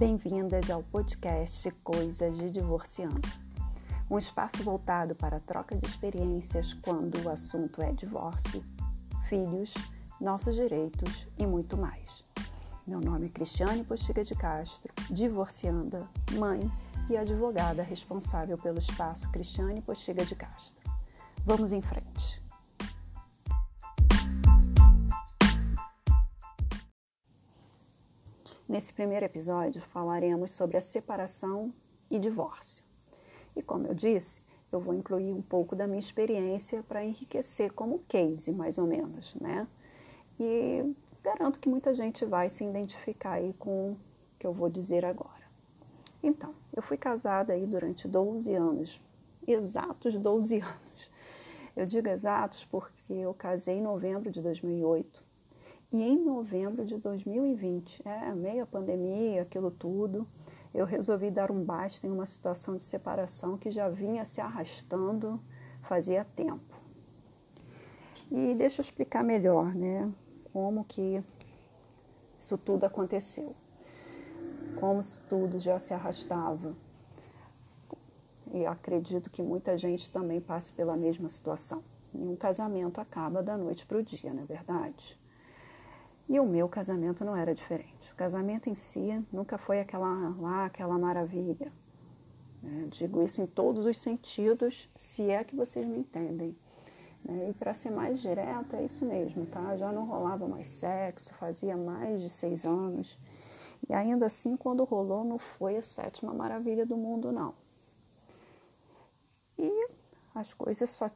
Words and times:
Bem-vindas 0.00 0.70
ao 0.70 0.82
podcast 0.82 1.70
Coisas 1.84 2.34
de 2.38 2.50
Divorciando, 2.50 3.28
um 4.10 4.16
espaço 4.16 4.64
voltado 4.64 5.14
para 5.14 5.36
a 5.36 5.40
troca 5.40 5.76
de 5.76 5.86
experiências 5.86 6.72
quando 6.72 7.22
o 7.22 7.28
assunto 7.28 7.82
é 7.82 7.92
divórcio, 7.92 8.64
filhos, 9.28 9.74
nossos 10.18 10.54
direitos 10.54 11.28
e 11.36 11.46
muito 11.46 11.76
mais. 11.76 12.22
Meu 12.86 12.98
nome 12.98 13.26
é 13.26 13.28
Cristiane 13.28 13.84
Postiga 13.84 14.24
de 14.24 14.34
Castro, 14.34 14.90
divorcianda, 15.10 16.08
mãe 16.32 16.62
e 17.10 17.18
advogada 17.18 17.82
responsável 17.82 18.56
pelo 18.56 18.78
espaço 18.78 19.30
Cristiane 19.30 19.82
Postiga 19.82 20.24
de 20.24 20.34
Castro. 20.34 20.90
Vamos 21.44 21.74
em 21.74 21.82
frente. 21.82 22.39
Nesse 28.70 28.94
primeiro 28.94 29.26
episódio 29.26 29.82
falaremos 29.82 30.52
sobre 30.52 30.76
a 30.76 30.80
separação 30.80 31.74
e 32.08 32.20
divórcio. 32.20 32.84
E 33.56 33.60
como 33.60 33.88
eu 33.88 33.92
disse, 33.92 34.40
eu 34.70 34.78
vou 34.78 34.94
incluir 34.94 35.32
um 35.32 35.42
pouco 35.42 35.74
da 35.74 35.88
minha 35.88 35.98
experiência 35.98 36.80
para 36.84 37.04
enriquecer 37.04 37.72
como 37.72 37.98
case, 38.06 38.52
mais 38.52 38.78
ou 38.78 38.86
menos, 38.86 39.34
né? 39.34 39.66
E 40.38 40.84
garanto 41.20 41.58
que 41.58 41.68
muita 41.68 41.92
gente 41.92 42.24
vai 42.24 42.48
se 42.48 42.62
identificar 42.64 43.32
aí 43.32 43.52
com 43.58 43.90
o 43.90 43.96
que 44.38 44.46
eu 44.46 44.52
vou 44.52 44.70
dizer 44.70 45.04
agora. 45.04 45.50
Então, 46.22 46.54
eu 46.72 46.80
fui 46.80 46.96
casada 46.96 47.52
aí 47.52 47.66
durante 47.66 48.06
12 48.06 48.54
anos, 48.54 49.00
exatos 49.48 50.16
12 50.16 50.60
anos. 50.62 51.10
Eu 51.74 51.86
digo 51.86 52.08
exatos 52.08 52.64
porque 52.66 53.14
eu 53.14 53.34
casei 53.34 53.78
em 53.78 53.82
novembro 53.82 54.30
de 54.30 54.40
2008 54.40 55.28
e 55.92 56.02
em 56.02 56.24
novembro 56.24 56.84
de 56.84 56.96
2020, 56.96 58.02
é, 58.06 58.32
meio 58.32 58.62
a 58.62 58.66
pandemia, 58.66 59.42
aquilo 59.42 59.70
tudo, 59.70 60.26
eu 60.72 60.86
resolvi 60.86 61.30
dar 61.30 61.50
um 61.50 61.64
basta 61.64 62.06
em 62.06 62.10
uma 62.10 62.26
situação 62.26 62.76
de 62.76 62.82
separação 62.82 63.58
que 63.58 63.70
já 63.70 63.88
vinha 63.88 64.24
se 64.24 64.40
arrastando 64.40 65.40
fazia 65.82 66.24
tempo. 66.36 66.78
E 68.30 68.54
deixa 68.54 68.80
eu 68.80 68.84
explicar 68.84 69.24
melhor, 69.24 69.74
né, 69.74 70.08
como 70.52 70.84
que 70.84 71.20
isso 72.40 72.56
tudo 72.56 72.84
aconteceu. 72.84 73.54
Como 74.78 75.00
isso 75.00 75.22
tudo 75.28 75.58
já 75.58 75.78
se 75.80 75.92
arrastava. 75.92 76.76
E 78.52 78.64
acredito 78.64 79.28
que 79.28 79.42
muita 79.42 79.76
gente 79.76 80.10
também 80.10 80.40
passe 80.40 80.72
pela 80.72 80.96
mesma 80.96 81.28
situação. 81.28 81.82
Nenhum 82.14 82.36
casamento 82.36 83.00
acaba 83.00 83.42
da 83.42 83.56
noite 83.56 83.84
para 83.84 83.98
o 83.98 84.02
dia, 84.02 84.32
não 84.32 84.42
é 84.42 84.46
verdade? 84.46 85.18
E 86.30 86.38
o 86.38 86.46
meu 86.46 86.68
casamento 86.68 87.24
não 87.24 87.34
era 87.34 87.52
diferente. 87.52 88.12
O 88.12 88.14
casamento 88.14 88.70
em 88.70 88.74
si 88.76 89.20
nunca 89.32 89.58
foi 89.58 89.80
aquela 89.80 90.32
lá, 90.38 90.66
aquela 90.66 90.96
maravilha. 90.96 91.72
Né? 92.62 92.86
Digo 92.88 93.20
isso 93.20 93.42
em 93.42 93.48
todos 93.48 93.84
os 93.84 93.98
sentidos, 93.98 94.88
se 94.94 95.28
é 95.28 95.42
que 95.42 95.56
vocês 95.56 95.84
me 95.84 95.98
entendem. 95.98 96.56
Né? 97.24 97.48
E 97.50 97.52
para 97.52 97.74
ser 97.74 97.90
mais 97.90 98.20
direto, 98.20 98.76
é 98.76 98.84
isso 98.84 99.04
mesmo, 99.04 99.44
tá? 99.46 99.76
Já 99.76 99.90
não 99.90 100.06
rolava 100.06 100.46
mais 100.46 100.68
sexo, 100.68 101.34
fazia 101.34 101.76
mais 101.76 102.22
de 102.22 102.30
seis 102.30 102.64
anos. 102.64 103.18
E 103.88 103.92
ainda 103.92 104.26
assim, 104.26 104.56
quando 104.56 104.84
rolou, 104.84 105.24
não 105.24 105.36
foi 105.36 105.78
a 105.78 105.82
sétima 105.82 106.32
maravilha 106.32 106.86
do 106.86 106.96
mundo, 106.96 107.32
não. 107.32 107.54
E 109.58 109.88
as 110.32 110.54
coisas 110.54 110.88
só, 110.90 111.06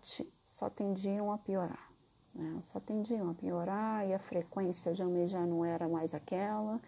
só 0.51 0.69
tendiam 0.69 1.31
a 1.31 1.39
piorar. 1.39 1.94
Né? 2.35 2.59
Só 2.63 2.81
tendiam 2.81 3.31
a 3.31 3.35
piorar 3.35 4.07
e 4.07 4.13
a 4.13 4.19
frequência 4.19 4.93
de 4.93 5.27
já 5.29 5.47
não 5.47 5.65
era 5.65 5.89
mais 5.89 6.15
aquela. 6.15 6.81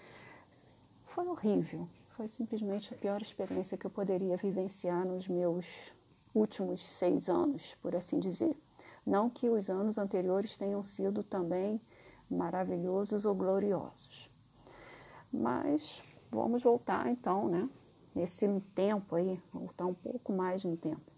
Foi 1.06 1.26
horrível. 1.28 1.88
Foi 2.16 2.28
simplesmente 2.28 2.92
a 2.92 2.96
pior 2.96 3.20
experiência 3.20 3.76
que 3.76 3.86
eu 3.86 3.90
poderia 3.90 4.36
vivenciar 4.36 5.04
nos 5.04 5.28
meus 5.28 5.66
últimos 6.34 6.80
seis 6.80 7.28
anos, 7.28 7.74
por 7.80 7.94
assim 7.94 8.18
dizer. 8.18 8.56
Não 9.04 9.30
que 9.30 9.48
os 9.48 9.70
anos 9.70 9.98
anteriores 9.98 10.58
tenham 10.58 10.82
sido 10.82 11.22
também 11.22 11.80
maravilhosos 12.28 13.24
ou 13.24 13.34
gloriosos. 13.34 14.30
Mas 15.32 16.02
vamos 16.30 16.62
voltar 16.62 17.08
então, 17.08 17.48
né? 17.48 17.68
Nesse 18.14 18.48
tempo 18.74 19.14
aí, 19.14 19.40
voltar 19.52 19.84
um 19.86 19.94
pouco 19.94 20.32
mais 20.32 20.64
no 20.64 20.76
tempo. 20.76 21.12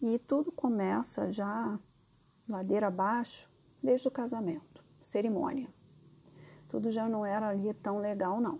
E 0.00 0.18
tudo 0.20 0.52
começa 0.52 1.30
já 1.32 1.78
ladeira 2.48 2.88
abaixo, 2.88 3.48
desde 3.82 4.06
o 4.08 4.10
casamento, 4.10 4.82
cerimônia. 5.00 5.68
Tudo 6.68 6.90
já 6.90 7.08
não 7.08 7.24
era 7.24 7.48
ali 7.48 7.72
tão 7.74 7.98
legal, 7.98 8.40
não. 8.40 8.58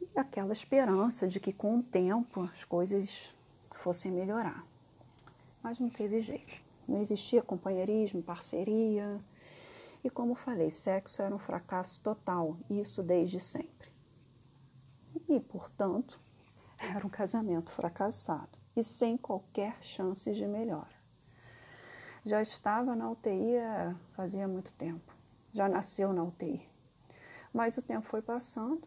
E 0.00 0.18
aquela 0.18 0.52
esperança 0.52 1.26
de 1.26 1.40
que 1.40 1.52
com 1.52 1.78
o 1.78 1.82
tempo 1.82 2.42
as 2.42 2.64
coisas 2.64 3.34
fossem 3.74 4.10
melhorar. 4.10 4.64
Mas 5.62 5.78
não 5.78 5.90
teve 5.90 6.20
jeito. 6.20 6.62
Não 6.86 7.00
existia 7.00 7.42
companheirismo, 7.42 8.22
parceria. 8.22 9.20
E 10.02 10.08
como 10.08 10.34
falei, 10.34 10.70
sexo 10.70 11.20
era 11.20 11.34
um 11.34 11.38
fracasso 11.38 12.00
total, 12.00 12.56
isso 12.70 13.02
desde 13.02 13.40
sempre. 13.40 13.90
E, 15.28 15.40
portanto, 15.40 16.18
era 16.78 17.06
um 17.06 17.10
casamento 17.10 17.72
fracassado 17.72 18.56
e 18.74 18.82
sem 18.82 19.16
qualquer 19.16 19.76
chance 19.82 20.32
de 20.32 20.46
melhora 20.46 20.97
já 22.28 22.42
estava 22.42 22.94
na 22.94 23.10
UTI 23.10 23.56
fazia 24.12 24.46
muito 24.46 24.70
tempo, 24.74 25.14
já 25.50 25.66
nasceu 25.66 26.12
na 26.12 26.22
UTI. 26.22 26.68
Mas 27.54 27.78
o 27.78 27.82
tempo 27.82 28.06
foi 28.06 28.20
passando, 28.20 28.82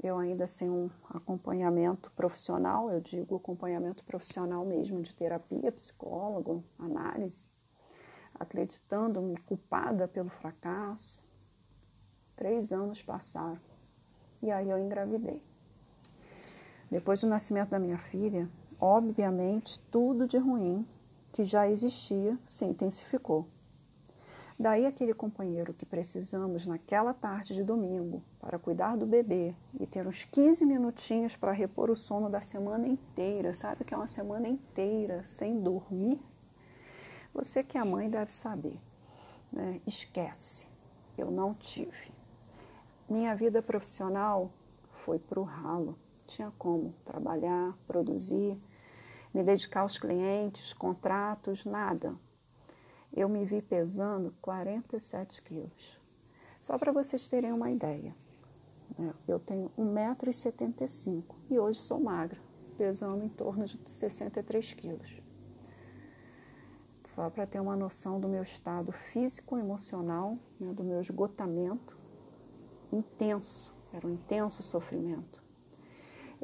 eu 0.00 0.16
ainda 0.16 0.46
sem 0.46 0.70
um 0.70 0.88
acompanhamento 1.10 2.12
profissional, 2.12 2.88
eu 2.90 3.00
digo 3.00 3.34
acompanhamento 3.34 4.04
profissional 4.04 4.64
mesmo, 4.64 5.02
de 5.02 5.12
terapia, 5.12 5.72
psicólogo, 5.72 6.62
análise, 6.78 7.48
acreditando-me 8.32 9.36
culpada 9.38 10.06
pelo 10.06 10.30
fracasso. 10.30 11.20
Três 12.36 12.72
anos 12.72 13.02
passaram 13.02 13.60
e 14.40 14.52
aí 14.52 14.70
eu 14.70 14.78
engravidei. 14.78 15.42
Depois 16.88 17.20
do 17.20 17.26
nascimento 17.26 17.70
da 17.70 17.78
minha 17.80 17.98
filha, 17.98 18.48
obviamente 18.78 19.80
tudo 19.90 20.28
de 20.28 20.38
ruim 20.38 20.86
que 21.34 21.42
já 21.42 21.68
existia 21.68 22.38
se 22.46 22.64
intensificou. 22.64 23.48
Daí 24.56 24.86
aquele 24.86 25.12
companheiro 25.12 25.74
que 25.74 25.84
precisamos 25.84 26.64
naquela 26.64 27.12
tarde 27.12 27.54
de 27.54 27.64
domingo 27.64 28.22
para 28.38 28.56
cuidar 28.56 28.96
do 28.96 29.04
bebê 29.04 29.52
e 29.80 29.84
ter 29.84 30.06
uns 30.06 30.22
15 30.22 30.64
minutinhos 30.64 31.34
para 31.34 31.50
repor 31.50 31.90
o 31.90 31.96
sono 31.96 32.30
da 32.30 32.40
semana 32.40 32.86
inteira, 32.86 33.52
sabe 33.52 33.82
que 33.82 33.92
é 33.92 33.96
uma 33.96 34.06
semana 34.06 34.46
inteira 34.46 35.24
sem 35.24 35.60
dormir? 35.60 36.22
Você 37.34 37.64
que 37.64 37.76
é 37.76 37.82
mãe 37.82 38.08
deve 38.08 38.30
saber. 38.30 38.78
Né? 39.52 39.80
Esquece, 39.84 40.68
eu 41.18 41.32
não 41.32 41.52
tive. 41.52 42.12
Minha 43.08 43.34
vida 43.34 43.60
profissional 43.60 44.52
foi 45.04 45.18
para 45.18 45.40
o 45.40 45.42
ralo. 45.42 45.98
Tinha 46.28 46.52
como 46.56 46.94
trabalhar, 47.04 47.76
produzir, 47.88 48.56
me 49.34 49.42
dedicar 49.42 49.80
aos 49.80 49.98
clientes, 49.98 50.72
contratos, 50.72 51.64
nada. 51.64 52.14
Eu 53.12 53.28
me 53.28 53.44
vi 53.44 53.60
pesando 53.60 54.32
47 54.40 55.42
quilos. 55.42 56.00
Só 56.60 56.78
para 56.78 56.92
vocês 56.92 57.28
terem 57.28 57.52
uma 57.52 57.70
ideia. 57.70 58.14
Né? 58.96 59.12
Eu 59.26 59.40
tenho 59.40 59.70
1,75m 59.76 61.24
e 61.50 61.58
hoje 61.58 61.80
sou 61.80 61.98
magra, 61.98 62.40
pesando 62.78 63.24
em 63.24 63.28
torno 63.28 63.64
de 63.64 63.78
63 63.90 64.72
quilos. 64.74 65.20
Só 67.02 67.28
para 67.28 67.46
ter 67.46 67.60
uma 67.60 67.76
noção 67.76 68.20
do 68.20 68.28
meu 68.28 68.42
estado 68.42 68.92
físico, 68.92 69.58
emocional, 69.58 70.38
né, 70.58 70.72
do 70.72 70.82
meu 70.82 71.00
esgotamento 71.00 71.98
intenso, 72.90 73.74
era 73.92 74.06
um 74.06 74.10
intenso 74.10 74.62
sofrimento 74.62 75.43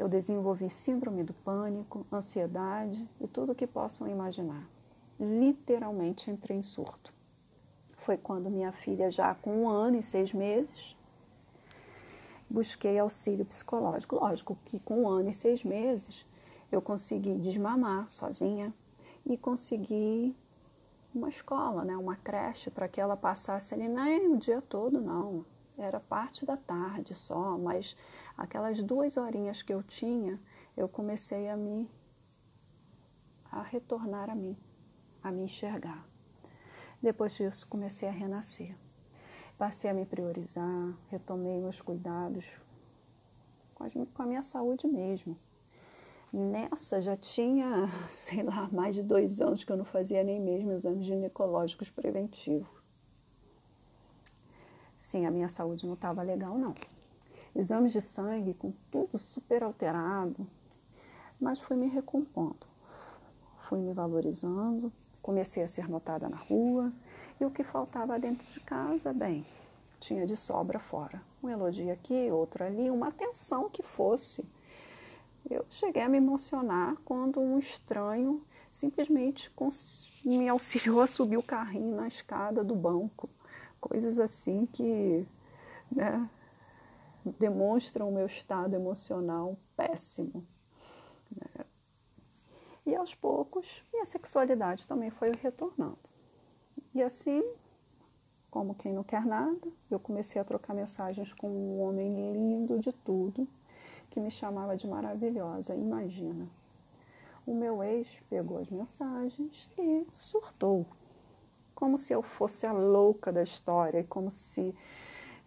eu 0.00 0.08
desenvolvi 0.08 0.70
síndrome 0.70 1.22
do 1.22 1.34
pânico, 1.34 2.06
ansiedade 2.10 3.06
e 3.20 3.28
tudo 3.28 3.52
o 3.52 3.54
que 3.54 3.66
possam 3.66 4.08
imaginar. 4.08 4.66
Literalmente 5.20 6.30
entrei 6.30 6.56
em 6.56 6.62
surto. 6.62 7.12
Foi 7.98 8.16
quando 8.16 8.48
minha 8.48 8.72
filha, 8.72 9.10
já 9.10 9.34
com 9.34 9.64
um 9.64 9.68
ano 9.68 9.98
e 9.98 10.02
seis 10.02 10.32
meses, 10.32 10.96
busquei 12.48 12.98
auxílio 12.98 13.44
psicológico. 13.44 14.16
Lógico 14.16 14.56
que 14.64 14.80
com 14.80 15.02
um 15.02 15.08
ano 15.08 15.28
e 15.28 15.34
seis 15.34 15.62
meses 15.62 16.26
eu 16.72 16.80
consegui 16.80 17.34
desmamar 17.34 18.08
sozinha 18.08 18.72
e 19.26 19.36
consegui 19.36 20.34
uma 21.14 21.28
escola, 21.28 21.84
né, 21.84 21.94
uma 21.94 22.16
creche 22.16 22.70
para 22.70 22.88
que 22.88 22.98
ela 22.98 23.18
passasse 23.18 23.74
ali 23.74 23.86
nem 23.86 24.32
o 24.32 24.38
dia 24.38 24.62
todo, 24.62 24.98
não. 24.98 25.44
Era 25.82 25.98
parte 25.98 26.44
da 26.44 26.56
tarde 26.56 27.14
só, 27.14 27.56
mas 27.56 27.96
aquelas 28.36 28.82
duas 28.82 29.16
horinhas 29.16 29.62
que 29.62 29.72
eu 29.72 29.82
tinha, 29.82 30.38
eu 30.76 30.88
comecei 30.88 31.48
a 31.48 31.56
me 31.56 31.90
a 33.50 33.62
retornar 33.62 34.30
a 34.30 34.34
mim, 34.34 34.56
a 35.22 35.32
me 35.32 35.42
enxergar. 35.44 36.06
Depois 37.02 37.32
disso, 37.32 37.66
comecei 37.66 38.08
a 38.08 38.12
renascer. 38.12 38.76
Passei 39.56 39.90
a 39.90 39.94
me 39.94 40.06
priorizar, 40.06 40.94
retomei 41.08 41.58
meus 41.58 41.80
cuidados 41.80 42.46
com, 43.74 44.06
com 44.06 44.22
a 44.22 44.26
minha 44.26 44.42
saúde 44.42 44.86
mesmo. 44.86 45.36
Nessa 46.32 47.00
já 47.00 47.16
tinha, 47.16 47.88
sei 48.08 48.42
lá, 48.42 48.68
mais 48.70 48.94
de 48.94 49.02
dois 49.02 49.40
anos 49.40 49.64
que 49.64 49.72
eu 49.72 49.76
não 49.76 49.84
fazia 49.84 50.22
nem 50.22 50.38
mesmo 50.38 50.72
exames 50.72 51.06
ginecológicos 51.06 51.90
preventivos. 51.90 52.79
Sim, 55.10 55.26
a 55.26 55.30
minha 55.32 55.48
saúde 55.48 55.88
não 55.88 55.94
estava 55.94 56.22
legal, 56.22 56.56
não. 56.56 56.72
Exames 57.52 57.92
de 57.92 58.00
sangue 58.00 58.54
com 58.54 58.72
tudo 58.92 59.18
super 59.18 59.64
alterado, 59.64 60.46
mas 61.40 61.60
fui 61.60 61.76
me 61.76 61.88
recompondo. 61.88 62.64
Fui 63.62 63.80
me 63.80 63.92
valorizando, 63.92 64.92
comecei 65.20 65.64
a 65.64 65.66
ser 65.66 65.88
notada 65.88 66.28
na 66.28 66.36
rua 66.36 66.92
e 67.40 67.44
o 67.44 67.50
que 67.50 67.64
faltava 67.64 68.20
dentro 68.20 68.52
de 68.52 68.60
casa, 68.60 69.12
bem, 69.12 69.44
tinha 69.98 70.24
de 70.24 70.36
sobra 70.36 70.78
fora. 70.78 71.20
Um 71.42 71.48
elogio 71.48 71.92
aqui, 71.92 72.30
outro 72.30 72.62
ali, 72.62 72.88
uma 72.88 73.08
atenção 73.08 73.68
que 73.68 73.82
fosse. 73.82 74.44
Eu 75.50 75.66
cheguei 75.70 76.02
a 76.02 76.08
me 76.08 76.18
emocionar 76.18 76.94
quando 77.04 77.40
um 77.40 77.58
estranho 77.58 78.46
simplesmente 78.70 79.52
me 80.24 80.48
auxiliou 80.48 81.00
a 81.00 81.08
subir 81.08 81.36
o 81.36 81.42
carrinho 81.42 81.96
na 81.96 82.06
escada 82.06 82.62
do 82.62 82.76
banco. 82.76 83.28
Coisas 83.80 84.18
assim 84.18 84.66
que 84.66 85.26
né, 85.90 86.28
demonstram 87.38 88.08
o 88.08 88.12
meu 88.12 88.26
estado 88.26 88.74
emocional 88.74 89.56
péssimo. 89.76 90.46
Né? 91.34 91.64
E 92.86 92.94
aos 92.94 93.14
poucos, 93.14 93.84
minha 93.92 94.04
sexualidade 94.04 94.86
também 94.86 95.10
foi 95.10 95.32
retornando. 95.32 95.98
E 96.94 97.02
assim, 97.02 97.42
como 98.50 98.74
quem 98.74 98.92
não 98.92 99.04
quer 99.04 99.24
nada, 99.24 99.68
eu 99.90 100.00
comecei 100.00 100.40
a 100.40 100.44
trocar 100.44 100.74
mensagens 100.74 101.32
com 101.32 101.48
um 101.48 101.80
homem 101.80 102.32
lindo 102.32 102.78
de 102.78 102.92
tudo, 102.92 103.46
que 104.10 104.18
me 104.18 104.30
chamava 104.30 104.76
de 104.76 104.88
maravilhosa. 104.88 105.74
Imagina. 105.74 106.48
O 107.46 107.54
meu 107.54 107.82
ex 107.82 108.08
pegou 108.28 108.58
as 108.58 108.68
mensagens 108.68 109.68
e 109.78 110.06
surtou. 110.12 110.86
Como 111.80 111.96
se 111.96 112.12
eu 112.12 112.20
fosse 112.20 112.66
a 112.66 112.72
louca 112.74 113.32
da 113.32 113.42
história, 113.42 114.00
e 114.00 114.04
como 114.04 114.30
se 114.30 114.74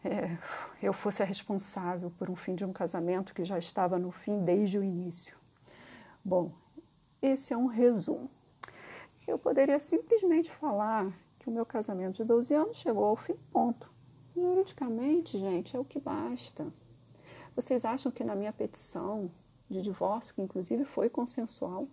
é, 0.04 0.36
eu 0.82 0.92
fosse 0.92 1.22
a 1.22 1.26
responsável 1.26 2.12
por 2.18 2.28
um 2.28 2.36
fim 2.36 2.56
de 2.56 2.66
um 2.66 2.74
casamento 2.74 3.36
que 3.36 3.46
já 3.46 3.60
estava 3.60 4.00
no 4.00 4.10
fim 4.10 4.44
desde 4.44 4.80
o 4.80 4.84
início. 4.84 5.38
Bom, 6.26 6.52
esse 7.22 7.54
é 7.54 7.58
um 7.58 7.68
resumo. 7.68 8.32
Eu 9.28 9.38
poderia 9.38 9.78
simplesmente 9.78 10.50
falar 10.50 11.14
que 11.38 11.48
o 11.50 11.52
meu 11.52 11.68
casamento 11.68 12.16
de 12.16 12.24
12 12.24 12.52
anos 12.56 12.78
chegou 12.78 13.06
ao 13.06 13.16
fim, 13.16 13.36
ponto. 13.52 13.92
Juridicamente, 14.36 15.38
gente, 15.38 15.76
é 15.76 15.80
o 15.80 15.86
que 15.86 16.00
basta. 16.00 16.66
Vocês 17.56 17.86
acham 17.86 18.12
que 18.12 18.24
na 18.24 18.36
minha 18.36 18.52
petição 18.52 19.30
de 19.70 19.84
divórcio, 19.84 20.34
que 20.34 20.42
inclusive 20.42 20.84
foi 20.84 21.12
consensual, 21.12 21.88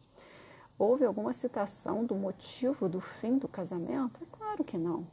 houve 0.80 1.04
alguma 1.04 1.34
citação 1.34 2.06
do 2.06 2.14
motivo 2.14 2.88
do 2.88 3.02
fim 3.02 3.36
do 3.36 3.46
casamento? 3.46 4.22
É 4.24 4.36
claro 4.36 4.64
que 4.64 4.78
não. 4.78 5.06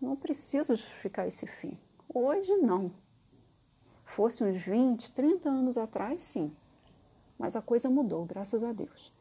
Não 0.00 0.14
preciso 0.14 0.76
justificar 0.76 1.26
esse 1.26 1.44
fim. 1.44 1.76
Hoje, 2.08 2.54
não. 2.58 2.92
Fosse 4.04 4.44
uns 4.44 4.62
20, 4.62 5.12
30 5.12 5.48
anos 5.48 5.76
atrás, 5.76 6.22
sim. 6.22 6.54
Mas 7.36 7.56
a 7.56 7.62
coisa 7.62 7.90
mudou, 7.90 8.24
graças 8.24 8.62
a 8.62 8.72
Deus. 8.72 9.12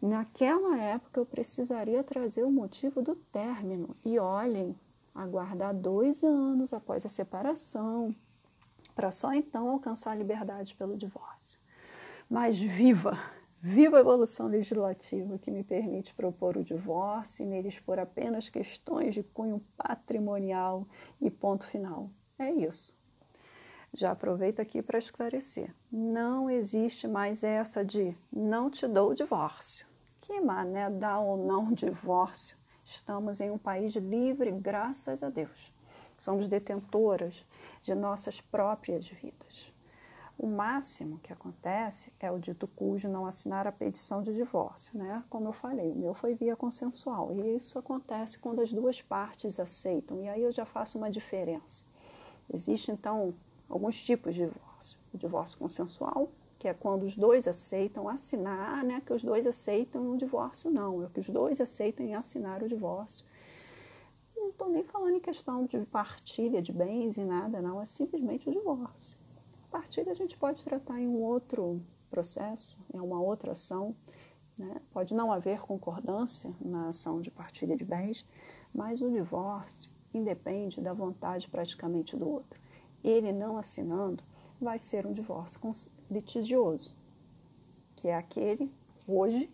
Naquela 0.00 0.78
época 0.78 1.20
eu 1.20 1.24
precisaria 1.24 2.04
trazer 2.04 2.42
o 2.42 2.50
motivo 2.50 3.00
do 3.00 3.16
término. 3.16 3.96
E 4.04 4.18
olhem, 4.18 4.78
aguardar 5.14 5.74
dois 5.74 6.22
anos 6.22 6.74
após 6.74 7.06
a 7.06 7.08
separação, 7.08 8.14
para 8.94 9.10
só 9.10 9.32
então 9.32 9.70
alcançar 9.70 10.10
a 10.10 10.16
liberdade 10.16 10.74
pelo 10.74 10.98
divórcio. 10.98 11.58
Mas 12.28 12.60
viva, 12.60 13.18
viva 13.62 13.98
a 13.98 14.00
evolução 14.00 14.46
legislativa 14.46 15.38
que 15.38 15.50
me 15.50 15.62
permite 15.62 16.14
propor 16.14 16.56
o 16.56 16.64
divórcio 16.64 17.42
e 17.42 17.46
nele 17.46 17.68
expor 17.68 17.98
apenas 17.98 18.48
questões 18.48 19.14
de 19.14 19.22
cunho 19.22 19.62
patrimonial 19.76 20.86
e 21.20 21.30
ponto 21.30 21.66
final. 21.66 22.10
É 22.38 22.50
isso. 22.50 22.98
Já 23.92 24.12
aproveito 24.12 24.60
aqui 24.60 24.80
para 24.80 24.98
esclarecer. 24.98 25.74
Não 25.90 26.48
existe 26.48 27.06
mais 27.08 27.42
essa 27.42 27.84
de 27.84 28.16
não 28.32 28.70
te 28.70 28.86
dou 28.86 29.10
o 29.10 29.14
divórcio. 29.14 29.86
Que 30.20 30.40
mané 30.40 30.88
dá 30.88 31.18
ou 31.18 31.36
não 31.36 31.72
divórcio? 31.72 32.56
Estamos 32.84 33.40
em 33.40 33.50
um 33.50 33.58
país 33.58 33.94
livre, 33.94 34.50
graças 34.52 35.22
a 35.22 35.28
Deus. 35.28 35.72
Somos 36.16 36.48
detentoras 36.48 37.44
de 37.82 37.94
nossas 37.94 38.40
próprias 38.40 39.08
vidas. 39.08 39.72
O 40.42 40.46
máximo 40.46 41.18
que 41.18 41.34
acontece 41.34 42.10
é 42.18 42.32
o 42.32 42.38
dito 42.38 42.66
cujo 42.66 43.10
não 43.10 43.26
assinar 43.26 43.66
a 43.66 43.72
petição 43.72 44.22
de 44.22 44.32
divórcio, 44.32 44.98
né? 44.98 45.22
Como 45.28 45.46
eu 45.46 45.52
falei, 45.52 45.92
o 45.92 45.94
meu 45.94 46.14
foi 46.14 46.34
via 46.34 46.56
consensual 46.56 47.30
e 47.34 47.56
isso 47.56 47.78
acontece 47.78 48.38
quando 48.38 48.62
as 48.62 48.72
duas 48.72 49.02
partes 49.02 49.60
aceitam, 49.60 50.22
e 50.22 50.30
aí 50.30 50.42
eu 50.42 50.50
já 50.50 50.64
faço 50.64 50.96
uma 50.96 51.10
diferença. 51.10 51.84
Existe 52.50 52.90
então 52.90 53.34
alguns 53.68 54.02
tipos 54.02 54.34
de 54.34 54.46
divórcio. 54.46 54.98
O 55.12 55.18
divórcio 55.18 55.58
consensual, 55.58 56.30
que 56.58 56.66
é 56.66 56.72
quando 56.72 57.02
os 57.02 57.18
dois 57.18 57.46
aceitam 57.46 58.08
assinar, 58.08 58.82
né, 58.82 59.02
que 59.04 59.12
os 59.12 59.22
dois 59.22 59.46
aceitam 59.46 60.10
o 60.10 60.16
divórcio, 60.16 60.70
não, 60.70 61.04
é 61.04 61.08
que 61.12 61.20
os 61.20 61.28
dois 61.28 61.60
aceitem 61.60 62.14
assinar 62.14 62.62
o 62.62 62.68
divórcio. 62.68 63.26
Não 64.34 64.48
estou 64.48 64.70
nem 64.70 64.84
falando 64.84 65.16
em 65.16 65.20
questão 65.20 65.66
de 65.66 65.78
partilha 65.80 66.62
de 66.62 66.72
bens 66.72 67.18
e 67.18 67.24
nada, 67.26 67.60
não, 67.60 67.78
é 67.78 67.84
simplesmente 67.84 68.48
o 68.48 68.52
divórcio. 68.52 69.19
Partilha 69.70 70.12
a 70.12 70.14
gente 70.14 70.36
pode 70.36 70.62
tratar 70.64 71.00
em 71.00 71.08
um 71.08 71.20
outro 71.20 71.80
processo, 72.10 72.78
em 72.92 72.98
uma 72.98 73.20
outra 73.20 73.52
ação, 73.52 73.94
né? 74.58 74.80
pode 74.90 75.14
não 75.14 75.30
haver 75.30 75.60
concordância 75.60 76.52
na 76.60 76.88
ação 76.88 77.20
de 77.20 77.30
partilha 77.30 77.76
de 77.76 77.84
bens, 77.84 78.26
mas 78.74 79.00
o 79.00 79.10
divórcio 79.10 79.90
independe 80.12 80.80
da 80.80 80.92
vontade 80.92 81.48
praticamente 81.48 82.16
do 82.16 82.28
outro 82.28 82.60
ele 83.02 83.32
não 83.32 83.56
assinando, 83.56 84.22
vai 84.60 84.78
ser 84.78 85.06
um 85.06 85.12
divórcio 85.12 85.60
litigioso, 86.10 86.94
que 87.96 88.08
é 88.08 88.14
aquele, 88.14 88.70
hoje, 89.06 89.50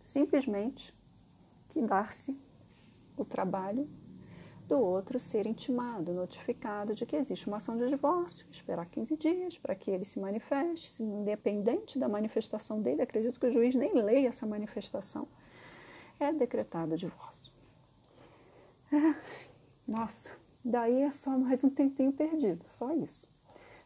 simplesmente, 0.00 0.94
que 1.68 1.82
dar-se 1.82 2.38
o 3.16 3.24
trabalho 3.24 3.88
do 4.66 4.78
outro 4.78 5.18
ser 5.20 5.46
intimado, 5.46 6.12
notificado 6.12 6.94
de 6.94 7.04
que 7.04 7.16
existe 7.16 7.46
uma 7.46 7.58
ação 7.58 7.76
de 7.76 7.88
divórcio, 7.88 8.46
esperar 8.50 8.86
15 8.86 9.16
dias 9.16 9.58
para 9.58 9.74
que 9.74 9.90
ele 9.90 10.04
se 10.04 10.18
manifeste, 10.18 11.02
independente 11.02 11.98
da 11.98 12.08
manifestação 12.08 12.80
dele, 12.80 13.02
acredito 13.02 13.38
que 13.38 13.46
o 13.46 13.50
juiz 13.50 13.74
nem 13.74 13.92
leia 13.92 14.28
essa 14.28 14.46
manifestação, 14.46 15.28
é 16.18 16.32
decretado 16.32 16.94
o 16.94 16.96
divórcio. 16.96 17.52
É, 18.92 19.14
nossa, 19.86 20.32
Daí 20.64 21.02
é 21.02 21.10
só 21.10 21.36
mais 21.36 21.62
um 21.62 21.68
tempinho 21.68 22.10
perdido, 22.10 22.64
só 22.68 22.90
isso. 22.94 23.30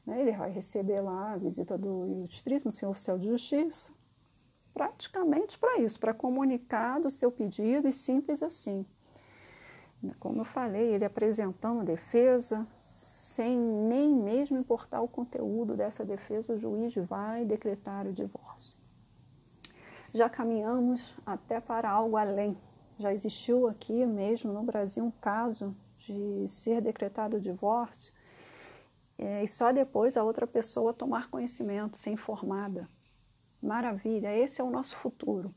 Né? 0.06 0.20
Ele 0.20 0.30
vai 0.30 0.48
receber 0.48 1.00
lá 1.00 1.32
a 1.32 1.36
visita 1.36 1.76
do 1.76 2.24
distrito, 2.28 2.66
no 2.66 2.72
senhor 2.72 2.92
oficial 2.92 3.18
de 3.18 3.26
justiça, 3.26 3.90
praticamente 4.72 5.58
para 5.58 5.80
isso, 5.80 5.98
para 5.98 6.14
comunicar 6.14 7.00
do 7.00 7.10
seu 7.10 7.32
pedido 7.32 7.88
e 7.88 7.92
simples 7.92 8.44
assim. 8.44 8.86
Como 10.18 10.40
eu 10.40 10.44
falei, 10.44 10.94
ele 10.94 11.04
apresentando 11.04 11.84
defesa, 11.84 12.66
sem 12.72 13.58
nem 13.58 14.14
mesmo 14.14 14.58
importar 14.58 15.00
o 15.00 15.08
conteúdo 15.08 15.76
dessa 15.76 16.04
defesa, 16.04 16.54
o 16.54 16.58
juiz 16.58 16.94
vai 16.94 17.44
decretar 17.44 18.06
o 18.06 18.12
divórcio. 18.12 18.76
Já 20.12 20.28
caminhamos 20.28 21.14
até 21.26 21.60
para 21.60 21.90
algo 21.90 22.16
além. 22.16 22.56
Já 22.98 23.12
existiu 23.12 23.68
aqui 23.68 24.06
mesmo 24.06 24.52
no 24.52 24.62
Brasil 24.62 25.04
um 25.04 25.10
caso 25.10 25.76
de 25.98 26.48
ser 26.48 26.80
decretado 26.80 27.36
o 27.36 27.40
divórcio 27.40 28.12
é, 29.18 29.42
e 29.42 29.48
só 29.48 29.72
depois 29.72 30.16
a 30.16 30.22
outra 30.22 30.46
pessoa 30.46 30.94
tomar 30.94 31.28
conhecimento, 31.28 31.98
ser 31.98 32.10
informada. 32.10 32.88
Maravilha, 33.60 34.36
esse 34.36 34.60
é 34.60 34.64
o 34.64 34.70
nosso 34.70 34.96
futuro. 34.96 35.52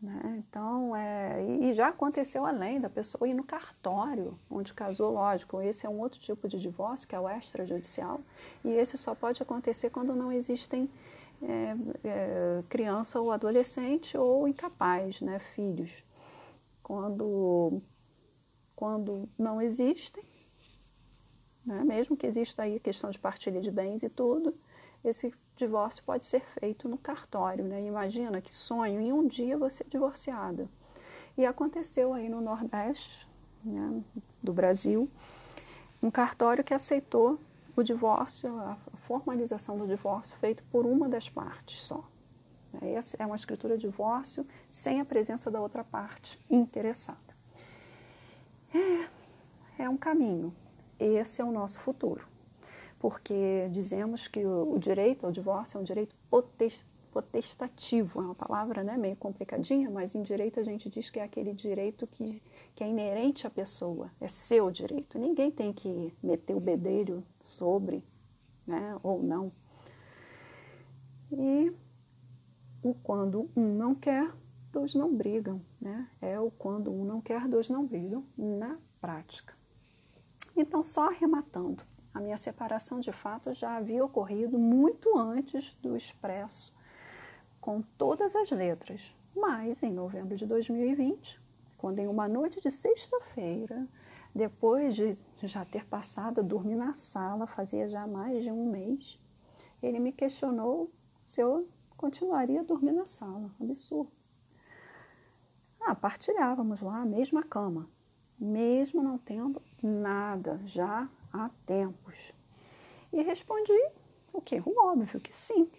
Né? 0.00 0.36
Então, 0.38 0.94
é, 0.94 1.44
e 1.60 1.72
já 1.72 1.88
aconteceu 1.88 2.46
além 2.46 2.80
da 2.80 2.88
pessoa 2.88 3.28
ir 3.28 3.34
no 3.34 3.42
cartório, 3.42 4.38
onde 4.48 4.72
casou, 4.72 5.12
lógico, 5.12 5.60
esse 5.60 5.86
é 5.86 5.88
um 5.88 5.98
outro 5.98 6.20
tipo 6.20 6.46
de 6.46 6.58
divórcio, 6.58 7.08
que 7.08 7.16
é 7.16 7.20
o 7.20 7.28
extrajudicial, 7.28 8.20
e 8.64 8.68
esse 8.68 8.96
só 8.96 9.14
pode 9.14 9.42
acontecer 9.42 9.90
quando 9.90 10.14
não 10.14 10.30
existem 10.30 10.88
é, 11.42 11.76
é, 12.04 12.62
criança 12.68 13.20
ou 13.20 13.32
adolescente 13.32 14.16
ou 14.16 14.46
incapaz, 14.46 15.20
né, 15.20 15.38
filhos. 15.38 16.04
Quando 16.82 17.82
quando 18.74 19.28
não 19.36 19.60
existem, 19.60 20.22
né? 21.66 21.82
mesmo 21.82 22.16
que 22.16 22.24
exista 22.24 22.62
aí 22.62 22.78
questão 22.78 23.10
de 23.10 23.18
partilha 23.18 23.60
de 23.60 23.72
bens 23.72 24.04
e 24.04 24.08
tudo, 24.08 24.54
esse 25.04 25.32
divórcio 25.56 26.02
pode 26.04 26.24
ser 26.24 26.40
feito 26.58 26.88
no 26.88 26.98
cartório. 26.98 27.64
Né? 27.64 27.84
Imagina 27.84 28.40
que 28.40 28.52
sonho 28.52 29.00
em 29.00 29.12
um 29.12 29.26
dia 29.26 29.56
você 29.56 29.84
divorciada. 29.84 30.68
E 31.36 31.46
aconteceu 31.46 32.14
aí 32.14 32.28
no 32.28 32.40
Nordeste 32.40 33.28
né, 33.64 34.02
do 34.42 34.52
Brasil, 34.52 35.08
um 36.02 36.10
cartório 36.10 36.64
que 36.64 36.74
aceitou 36.74 37.38
o 37.76 37.82
divórcio, 37.82 38.56
a 38.58 38.76
formalização 39.06 39.78
do 39.78 39.86
divórcio 39.86 40.36
feito 40.38 40.62
por 40.64 40.84
uma 40.84 41.08
das 41.08 41.28
partes 41.28 41.82
só. 41.82 42.02
Essa 42.82 43.16
é 43.20 43.26
uma 43.26 43.36
escritura 43.36 43.76
de 43.76 43.82
divórcio 43.82 44.46
sem 44.68 45.00
a 45.00 45.04
presença 45.04 45.50
da 45.50 45.60
outra 45.60 45.82
parte 45.82 46.38
interessada. 46.50 47.18
É, 48.74 49.84
é 49.84 49.88
um 49.88 49.96
caminho. 49.96 50.54
Esse 50.98 51.40
é 51.40 51.44
o 51.44 51.52
nosso 51.52 51.80
futuro. 51.80 52.26
Porque 52.98 53.68
dizemos 53.70 54.26
que 54.26 54.44
o, 54.44 54.78
direito 54.78 55.24
ao 55.24 55.32
divórcio 55.32 55.78
é 55.78 55.80
um 55.80 55.84
direito 55.84 56.16
potestativo, 57.12 58.20
é 58.20 58.24
uma 58.24 58.34
palavra 58.34 58.82
né, 58.82 58.96
meio 58.96 59.16
complicadinha, 59.16 59.88
mas 59.88 60.14
em 60.14 60.22
direito 60.22 60.58
a 60.58 60.64
gente 60.64 60.90
diz 60.90 61.08
que 61.08 61.20
é 61.20 61.22
aquele 61.22 61.52
direito 61.52 62.06
que, 62.06 62.42
que 62.74 62.82
é 62.82 62.88
inerente 62.88 63.46
à 63.46 63.50
pessoa, 63.50 64.10
é 64.20 64.26
seu 64.26 64.70
direito. 64.70 65.18
Ninguém 65.18 65.50
tem 65.50 65.72
que 65.72 66.12
meter 66.22 66.54
o 66.54 66.60
bedelho 66.60 67.22
sobre, 67.42 68.04
né, 68.66 68.98
ou 69.02 69.22
não. 69.22 69.52
E 71.30 71.72
o 72.82 72.94
quando 72.94 73.48
um 73.56 73.74
não 73.74 73.94
quer, 73.94 74.32
dois 74.72 74.94
não 74.94 75.14
brigam, 75.14 75.60
né? 75.80 76.08
É 76.20 76.38
o 76.40 76.50
quando 76.50 76.92
um 76.92 77.04
não 77.04 77.20
quer, 77.20 77.46
dois 77.48 77.68
não 77.68 77.84
brigam 77.86 78.24
na 78.36 78.78
prática. 79.00 79.54
Então, 80.56 80.82
só 80.82 81.08
arrematando, 81.08 81.82
a 82.12 82.20
minha 82.20 82.36
separação 82.36 83.00
de 83.00 83.12
fato 83.12 83.52
já 83.54 83.76
havia 83.76 84.04
ocorrido 84.04 84.58
muito 84.58 85.16
antes 85.18 85.74
do 85.82 85.96
expresso, 85.96 86.74
com 87.60 87.82
todas 87.96 88.34
as 88.34 88.50
letras. 88.50 89.14
Mas, 89.36 89.82
em 89.82 89.92
novembro 89.92 90.36
de 90.36 90.46
2020, 90.46 91.40
quando 91.76 91.98
em 92.00 92.08
uma 92.08 92.28
noite 92.28 92.60
de 92.60 92.70
sexta-feira, 92.70 93.86
depois 94.34 94.96
de 94.96 95.16
já 95.42 95.64
ter 95.64 95.86
passado 95.86 96.40
a 96.40 96.42
dormir 96.42 96.76
na 96.76 96.94
sala, 96.94 97.46
fazia 97.46 97.88
já 97.88 98.06
mais 98.06 98.42
de 98.42 98.50
um 98.50 98.70
mês, 98.70 99.18
ele 99.82 100.00
me 100.00 100.12
questionou 100.12 100.90
se 101.24 101.40
eu 101.40 101.68
continuaria 101.96 102.60
a 102.60 102.64
dormir 102.64 102.92
na 102.92 103.06
sala. 103.06 103.50
Absurdo. 103.60 104.10
Ah, 105.80 105.94
partilhávamos 105.94 106.80
lá 106.80 107.02
a 107.02 107.06
mesma 107.06 107.42
cama, 107.42 107.88
mesmo 108.38 109.02
não 109.02 109.16
tendo 109.18 109.62
nada 109.82 110.60
já 110.64 111.08
há 111.32 111.50
tempos. 111.66 112.32
E 113.12 113.22
respondi 113.22 113.78
o 114.32 114.40
quê? 114.40 114.62
O 114.64 114.86
óbvio 114.86 115.20
que 115.20 115.34
sim, 115.34 115.70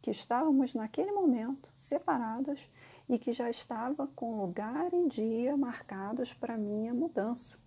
que 0.00 0.10
estávamos 0.10 0.74
naquele 0.74 1.12
momento 1.12 1.70
separados 1.74 2.70
e 3.08 3.18
que 3.18 3.32
já 3.32 3.50
estava 3.50 4.06
com 4.08 4.40
lugar 4.40 4.92
e 4.92 5.08
dia 5.08 5.56
marcados 5.56 6.32
para 6.32 6.56
minha 6.56 6.94
mudança 6.94 7.58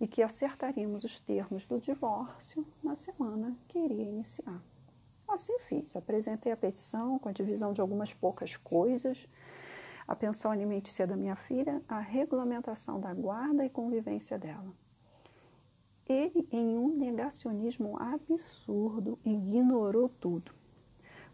e 0.00 0.08
que 0.08 0.22
acertaríamos 0.22 1.04
os 1.04 1.20
termos 1.20 1.66
do 1.66 1.78
divórcio 1.78 2.66
na 2.82 2.96
semana 2.96 3.56
que 3.68 3.78
iria 3.78 4.04
iniciar. 4.04 4.60
Assim 5.28 5.58
fiz. 5.60 5.94
Apresentei 5.94 6.50
a 6.50 6.56
petição 6.56 7.18
com 7.18 7.28
a 7.28 7.32
divisão 7.32 7.72
de 7.72 7.80
algumas 7.80 8.12
poucas 8.12 8.56
coisas, 8.56 9.28
a 10.08 10.16
pensão 10.16 10.50
alimentícia 10.50 11.06
da 11.06 11.16
minha 11.16 11.36
filha, 11.36 11.80
a 11.88 12.00
regulamentação 12.00 12.98
da 12.98 13.14
guarda 13.14 13.64
e 13.64 13.70
convivência 13.70 14.38
dela. 14.38 14.72
Ele, 16.10 16.44
em 16.50 16.76
um 16.76 16.88
negacionismo 16.88 17.96
absurdo, 17.96 19.16
ignorou 19.24 20.08
tudo, 20.08 20.52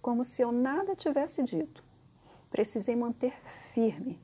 como 0.02 0.23
se 0.23 0.42
eu 0.42 0.52
nada 0.52 0.95
tivesse 0.95 1.42
dito. 1.42 1.83
Precisei 2.50 2.95
manter 2.95 3.33
firme. 3.73 4.21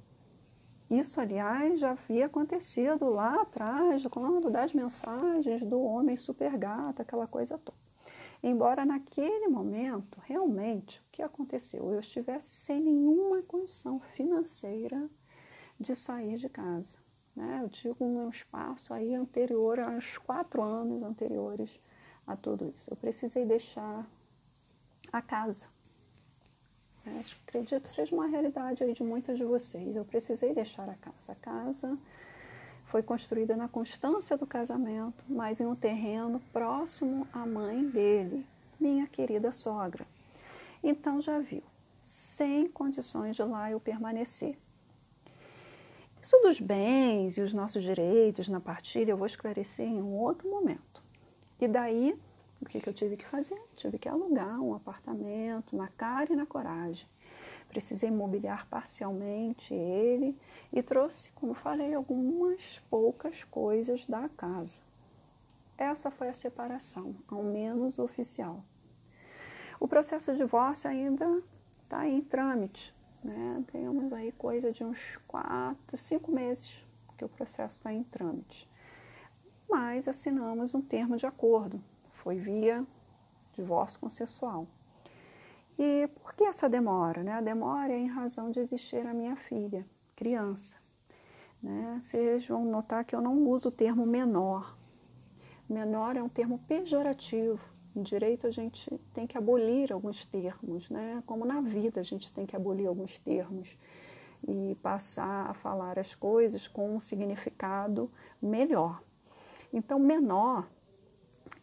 Isso, 0.90 1.18
aliás, 1.18 1.80
já 1.80 1.92
havia 1.92 2.26
acontecido 2.26 3.09
lá 3.09 3.40
atrás, 3.40 4.06
quando 4.09 4.50
das 4.50 4.75
mensagens 4.75 5.62
do 5.62 5.80
homem 5.80 6.16
super 6.16 6.59
gato, 6.59 7.00
aquela 7.00 7.26
coisa 7.26 7.56
toda. 7.56 7.78
Embora 8.42 8.85
naquele 8.85 9.49
momento, 9.49 10.21
realmente, 10.23 11.00
o 11.00 11.04
que 11.11 11.23
aconteceu? 11.23 11.90
Eu 11.90 12.00
estivesse 12.00 12.49
sem 12.49 12.78
nenhuma 12.78 13.40
condição 13.40 13.99
financeira 14.00 15.09
de 15.80 15.97
sair 15.97 16.37
de 16.37 16.50
casa. 16.50 16.99
Né? 17.34 17.60
Eu 17.62 17.68
digo 17.68 18.04
um 18.04 18.28
espaço 18.28 18.92
aí 18.92 19.14
anterior 19.14 19.80
aos 19.80 20.18
quatro 20.18 20.62
anos 20.62 21.02
anteriores 21.02 21.70
a 22.26 22.36
tudo 22.36 22.72
isso. 22.74 22.90
Eu 22.90 22.96
precisei 22.96 23.44
deixar 23.44 24.06
a 25.12 25.22
casa. 25.22 25.68
Né? 27.04 27.24
Acredito 27.46 27.88
seja 27.88 28.14
uma 28.14 28.26
realidade 28.26 28.82
aí 28.84 28.92
de 28.92 29.02
muitas 29.02 29.38
de 29.38 29.44
vocês. 29.44 29.96
Eu 29.96 30.04
precisei 30.04 30.54
deixar 30.54 30.88
a 30.88 30.94
casa. 30.94 31.32
A 31.32 31.34
casa 31.34 31.98
foi 32.86 33.02
construída 33.02 33.56
na 33.56 33.68
constância 33.68 34.36
do 34.36 34.46
casamento, 34.46 35.24
mas 35.26 35.60
em 35.60 35.66
um 35.66 35.74
terreno 35.74 36.40
próximo 36.52 37.26
à 37.32 37.46
mãe 37.46 37.88
dele, 37.88 38.46
minha 38.78 39.06
querida 39.06 39.50
sogra. 39.50 40.06
Então 40.82 41.20
já 41.20 41.38
viu, 41.38 41.62
sem 42.04 42.68
condições 42.68 43.34
de 43.34 43.42
lá 43.42 43.70
eu 43.70 43.80
permanecer. 43.80 44.58
Isso 46.22 46.38
dos 46.38 46.60
bens 46.60 47.36
e 47.36 47.40
os 47.40 47.52
nossos 47.52 47.82
direitos 47.82 48.46
na 48.48 48.60
partilha 48.60 49.10
eu 49.10 49.16
vou 49.16 49.26
esclarecer 49.26 49.86
em 49.86 50.00
um 50.00 50.14
outro 50.14 50.48
momento. 50.48 51.02
E 51.60 51.66
daí, 51.66 52.16
o 52.60 52.64
que, 52.64 52.80
que 52.80 52.88
eu 52.88 52.94
tive 52.94 53.16
que 53.16 53.26
fazer? 53.26 53.60
Tive 53.76 53.98
que 53.98 54.08
alugar 54.08 54.60
um 54.60 54.74
apartamento 54.74 55.76
na 55.76 55.88
cara 55.88 56.32
e 56.32 56.36
na 56.36 56.46
coragem 56.46 57.08
precisei 57.72 58.10
mobiliar 58.10 58.66
parcialmente 58.66 59.72
ele 59.72 60.38
e 60.70 60.82
trouxe, 60.82 61.30
como 61.32 61.54
falei, 61.54 61.94
algumas 61.94 62.78
poucas 62.90 63.44
coisas 63.44 64.04
da 64.04 64.28
casa. 64.28 64.82
Essa 65.78 66.10
foi 66.10 66.28
a 66.28 66.34
separação, 66.34 67.16
ao 67.26 67.42
menos 67.42 67.98
oficial. 67.98 68.62
O 69.80 69.88
processo 69.88 70.32
de 70.32 70.38
divórcio 70.38 70.90
ainda 70.90 71.42
está 71.82 72.06
em 72.06 72.20
trâmite. 72.20 72.94
Né? 73.22 73.64
Temos 73.70 74.12
aí 74.12 74.32
coisa 74.32 74.72
de 74.72 74.82
uns 74.82 75.18
quatro, 75.26 75.96
cinco 75.96 76.32
meses 76.32 76.76
que 77.16 77.24
o 77.24 77.28
processo 77.28 77.76
está 77.78 77.92
em 77.92 78.02
trâmite. 78.02 78.68
Mas 79.68 80.08
assinamos 80.08 80.74
um 80.74 80.82
termo 80.82 81.16
de 81.16 81.26
acordo. 81.26 81.82
Foi 82.14 82.36
via 82.36 82.84
divórcio 83.54 84.00
consensual. 84.00 84.66
E 85.78 86.08
por 86.20 86.34
que 86.34 86.44
essa 86.44 86.68
demora? 86.68 87.22
Né? 87.22 87.32
A 87.32 87.40
demora 87.40 87.92
é 87.92 87.98
em 87.98 88.06
razão 88.06 88.50
de 88.50 88.60
existir 88.60 89.06
a 89.06 89.14
minha 89.14 89.36
filha, 89.36 89.86
criança. 90.14 90.76
Né? 91.62 92.00
Vocês 92.02 92.46
vão 92.46 92.64
notar 92.64 93.04
que 93.04 93.14
eu 93.14 93.20
não 93.20 93.46
uso 93.46 93.68
o 93.68 93.72
termo 93.72 94.04
menor. 94.04 94.76
Menor 95.68 96.16
é 96.16 96.22
um 96.22 96.28
termo 96.28 96.58
pejorativo. 96.66 97.71
Em 97.94 98.02
direito, 98.02 98.46
a 98.46 98.50
gente 98.50 98.90
tem 99.12 99.26
que 99.26 99.37
abolir 99.37 99.92
alguns 99.92 100.25
termos, 100.25 100.88
né? 100.88 101.22
como 101.26 101.44
na 101.44 101.61
vida, 101.61 102.00
a 102.00 102.04
gente 102.04 102.32
tem 102.32 102.46
que 102.46 102.56
abolir 102.56 102.87
alguns 102.87 103.18
termos 103.18 103.76
e 104.49 104.75
passar 104.82 105.50
a 105.50 105.54
falar 105.54 105.99
as 105.99 106.14
coisas 106.14 106.66
com 106.66 106.96
um 106.96 107.00
significado 107.00 108.11
melhor. 108.40 109.02
Então, 109.72 109.99
menor 109.99 110.66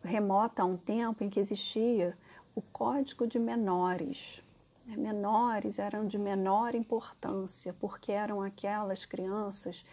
remota 0.03 0.61
a 0.61 0.65
um 0.65 0.77
tempo 0.77 1.23
em 1.23 1.29
que 1.29 1.39
existia 1.39 2.17
o 2.55 2.61
código 2.61 3.27
de 3.27 3.39
menores. 3.39 4.41
Menores 4.85 5.77
eram 5.77 6.07
de 6.07 6.17
menor 6.17 6.73
importância, 6.73 7.75
porque 7.79 8.11
eram 8.11 8.41
aquelas 8.41 9.05
crianças 9.05 9.85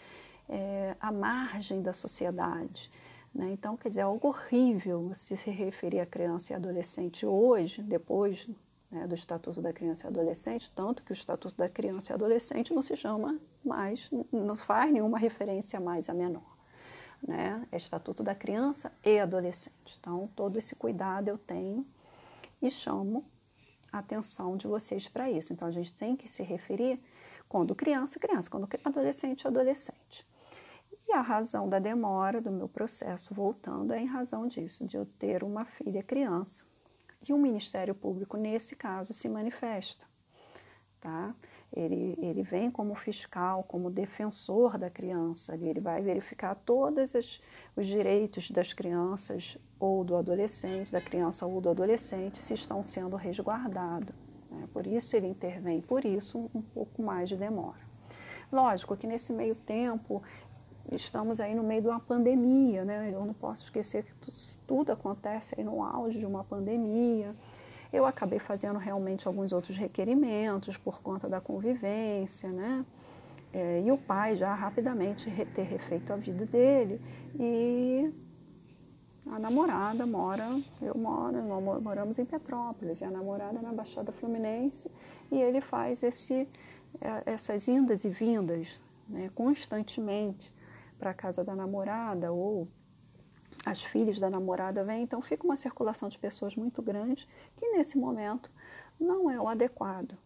é, 0.49 0.97
à 1.00 1.12
margem 1.12 1.83
da 1.83 1.93
sociedade. 1.93 2.90
Né? 3.37 3.50
Então, 3.52 3.76
quer 3.76 3.90
dizer, 3.90 4.00
é 4.00 4.05
algo 4.05 4.28
horrível 4.28 5.12
se 5.14 5.37
se 5.37 5.50
referir 5.50 6.00
a 6.00 6.07
criança 6.07 6.55
e 6.55 6.57
adolescente 6.57 7.26
hoje, 7.26 7.83
depois 7.83 8.49
né, 8.90 9.07
do 9.07 9.14
Estatuto 9.14 9.61
da 9.61 9.75
Criança 9.75 10.07
e 10.07 10.09
Adolescente, 10.09 10.71
tanto 10.75 11.02
que 11.02 11.12
o 11.12 11.12
Estatuto 11.12 11.55
da 11.55 11.69
Criança 11.69 12.12
e 12.12 12.14
Adolescente 12.14 12.73
não 12.73 12.81
se 12.81 12.97
chama 12.97 13.38
mais, 13.62 14.11
não 14.33 14.57
faz 14.57 14.90
nenhuma 14.90 15.19
referência 15.19 15.78
mais 15.78 16.09
a 16.09 16.14
menor. 16.14 16.57
Né? 17.23 17.69
É 17.71 17.76
Estatuto 17.76 18.23
da 18.23 18.35
Criança 18.35 18.90
e 19.05 19.19
Adolescente. 19.19 19.99
Então, 20.00 20.31
todo 20.35 20.57
esse 20.57 20.75
cuidado 20.75 21.28
eu 21.28 21.37
tenho 21.37 21.87
e 22.62 22.71
chamo 22.71 23.23
a 23.93 23.99
atenção 23.99 24.57
de 24.57 24.66
vocês 24.66 25.09
para 25.09 25.31
isso. 25.31 25.52
Então, 25.52 25.69
a 25.69 25.71
gente 25.73 25.95
tem 25.95 26.16
que 26.16 26.26
se 26.26 26.43
referir 26.43 26.99
quando 27.50 27.75
criança, 27.75 28.19
criança, 28.19 28.49
quando 28.49 28.66
adolescente, 28.83 29.47
adolescente. 29.47 30.26
E 31.09 31.13
a 31.13 31.21
razão 31.21 31.69
da 31.69 31.79
demora 31.79 32.41
do 32.41 32.51
meu 32.51 32.69
processo, 32.69 33.33
voltando, 33.33 33.93
é 33.93 34.01
em 34.01 34.07
razão 34.07 34.49
disso, 34.49 34.85
de 34.85 34.97
eu 34.97 35.07
ter 35.07 35.45
uma 35.45 35.65
filha 35.65 36.03
criança. 36.03 36.65
E 37.29 37.33
o 37.33 37.39
Ministério 37.39 37.95
Público, 37.95 38.37
nesse 38.37 38.75
caso, 38.75 39.13
se 39.13 39.29
manifesta. 39.29 40.05
Tá? 41.01 41.35
Ele, 41.73 42.17
ele 42.19 42.43
vem 42.43 42.71
como 42.71 42.95
fiscal, 42.95 43.63
como 43.63 43.91
defensor 43.91 44.79
da 44.79 44.91
criança, 44.91 45.55
ele 45.55 45.81
vai 45.81 46.03
verificar 46.03 46.55
todos 46.55 47.15
os, 47.15 47.41
os 47.77 47.87
direitos 47.87 48.51
das 48.51 48.73
crianças 48.73 49.57
ou 49.79 50.03
do 50.03 50.17
adolescente, 50.17 50.91
da 50.91 51.01
criança 51.01 51.47
ou 51.47 51.61
do 51.61 51.71
adolescente, 51.71 52.43
se 52.43 52.55
estão 52.55 52.83
sendo 52.83 53.15
resguardados. 53.15 54.15
Né? 54.51 54.69
Por 54.73 54.87
isso 54.87 55.17
ele 55.17 55.29
intervém, 55.29 55.81
por 55.81 56.05
isso 56.05 56.51
um 56.55 56.63
pouco 56.63 57.03
mais 57.03 57.29
de 57.29 57.37
demora. 57.37 57.87
Lógico 58.51 58.97
que 58.97 59.07
nesse 59.07 59.33
meio 59.33 59.55
tempo 59.55 60.23
estamos 60.93 61.40
aí 61.40 61.55
no 61.55 61.62
meio 61.62 61.83
de 61.83 61.88
uma 61.88 62.00
pandemia, 62.00 62.85
né? 62.85 63.11
Eu 63.12 63.25
não 63.25 63.35
posso 63.35 63.64
esquecer 63.64 64.05
que 64.05 64.33
tudo, 64.66 64.93
acontece 64.93 65.55
aí 65.59 65.64
no 65.64 65.83
auge 65.83 66.19
de 66.19 66.26
uma 66.26 66.45
pandemia. 66.45 67.35
Eu 67.93 68.05
acabei 68.05 68.38
fazendo 68.38 68.78
realmente 68.78 69.26
alguns 69.26 69.52
outros 69.52 69.76
requerimentos 69.76 70.76
por 70.76 71.00
conta 71.00 71.28
da 71.28 71.40
convivência, 71.40 72.50
né? 72.50 72.85
É, 73.52 73.83
e 73.85 73.90
o 73.90 73.97
pai 73.97 74.37
já 74.37 74.55
rapidamente 74.55 75.31
ter 75.55 75.62
refeito 75.62 76.12
a 76.12 76.16
vida 76.16 76.45
dele 76.45 77.00
e 77.38 78.12
a 79.26 79.38
namorada 79.38 80.07
mora, 80.07 80.61
eu 80.81 80.95
moro, 80.97 81.43
nós 81.43 81.83
moramos 81.83 82.19
em 82.19 82.25
Petrópolis, 82.25 83.00
e 83.00 83.05
a 83.05 83.11
namorada 83.11 83.61
na 83.61 83.73
Baixada 83.73 84.12
Fluminense, 84.12 84.90
e 85.33 85.40
ele 85.40 85.61
faz 85.61 86.02
esse, 86.02 86.47
é, 87.00 87.23
essas 87.26 87.66
indas 87.66 88.05
e 88.05 88.09
vindas 88.09 88.78
né, 89.09 89.31
constantemente 89.35 90.52
para 90.99 91.11
a 91.11 91.15
casa 91.15 91.45
da 91.45 91.55
namorada 91.55 92.33
ou 92.33 92.69
as 93.65 93.83
filhas 93.83 94.19
da 94.19 94.31
namorada 94.31 94.85
vêm, 94.85 95.03
então 95.03 95.21
fica 95.21 95.45
uma 95.45 95.57
circulação 95.57 96.09
de 96.09 96.19
pessoas 96.19 96.55
muito 96.55 96.81
grande 96.83 97.29
que 97.57 97.69
nesse 97.71 97.99
momento 97.99 98.50
não 98.99 99.31
é 99.31 99.41
o 99.41 99.49
adequado. 99.49 100.17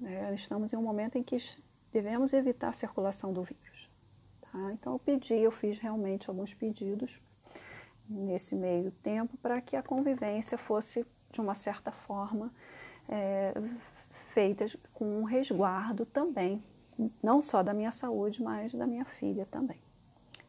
Né? 0.00 0.34
Estamos 0.34 0.72
em 0.72 0.76
um 0.76 0.82
momento 0.82 1.16
em 1.16 1.22
que 1.22 1.38
devemos 1.92 2.32
evitar 2.32 2.70
a 2.70 2.72
circulação 2.72 3.32
do 3.32 3.42
vírus. 3.42 3.90
Tá? 4.40 4.72
Então 4.72 4.94
eu 4.94 4.98
pedi, 4.98 5.34
eu 5.34 5.50
fiz 5.50 5.78
realmente 5.78 6.28
alguns 6.28 6.52
pedidos 6.52 7.20
nesse 8.08 8.54
meio 8.54 8.90
tempo 8.90 9.36
para 9.38 9.60
que 9.60 9.76
a 9.76 9.82
convivência 9.82 10.58
fosse 10.58 11.06
de 11.32 11.40
uma 11.40 11.54
certa 11.54 11.90
forma 11.90 12.52
é, 13.08 13.54
feita 14.32 14.66
com 14.92 15.20
um 15.20 15.24
resguardo 15.24 16.04
também, 16.04 16.62
não 17.22 17.40
só 17.40 17.62
da 17.62 17.72
minha 17.72 17.92
saúde, 17.92 18.42
mas 18.42 18.74
da 18.74 18.86
minha 18.86 19.04
filha 19.04 19.46
também. 19.46 19.83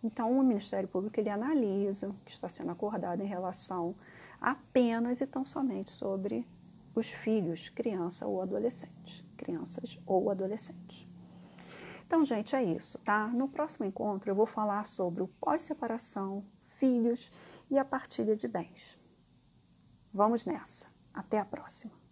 Então, 0.03 0.31
o 0.31 0.43
Ministério 0.43 0.87
Público 0.87 1.19
ele 1.19 1.29
analisa 1.29 2.09
o 2.09 2.13
que 2.25 2.31
está 2.31 2.47
sendo 2.47 2.71
acordado 2.71 3.21
em 3.21 3.27
relação 3.27 3.95
apenas 4.39 5.21
e 5.21 5.27
tão 5.27 5.43
somente 5.43 5.91
sobre 5.91 6.47
os 6.93 7.09
filhos, 7.09 7.69
criança 7.69 8.25
ou 8.25 8.41
adolescente, 8.41 9.25
crianças 9.35 9.99
ou 10.05 10.29
adolescentes. 10.29 11.07
Então, 12.05 12.23
gente, 12.23 12.55
é 12.55 12.63
isso, 12.63 12.99
tá? 12.99 13.27
No 13.27 13.47
próximo 13.47 13.85
encontro 13.85 14.29
eu 14.29 14.35
vou 14.35 14.45
falar 14.45 14.85
sobre 14.85 15.23
o 15.23 15.27
pós-separação, 15.27 16.45
filhos 16.77 17.31
e 17.69 17.77
a 17.77 17.83
partilha 17.83 18.35
de 18.35 18.47
bens. 18.47 18.97
Vamos 20.13 20.45
nessa. 20.45 20.87
Até 21.13 21.39
a 21.39 21.45
próxima. 21.45 22.04